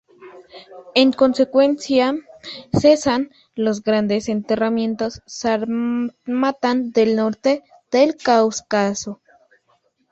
[0.95, 2.15] En consecuencia
[2.73, 9.21] cesan los grandes enterramientos sármatas del norte del Cáucaso.